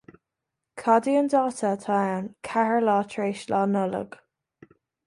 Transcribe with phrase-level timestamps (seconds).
[0.81, 4.11] Cad é an dáta atá ann ceathair lá tar éis Lá Nollag?